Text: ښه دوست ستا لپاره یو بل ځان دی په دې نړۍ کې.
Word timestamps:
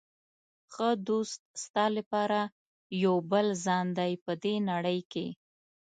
ښه 0.73 0.89
دوست 1.07 1.41
ستا 1.63 1.85
لپاره 1.97 2.39
یو 3.03 3.15
بل 3.31 3.47
ځان 3.65 3.85
دی 3.97 4.11
په 4.23 4.31
دې 4.43 4.55
نړۍ 4.71 4.99
کې. 5.11 5.27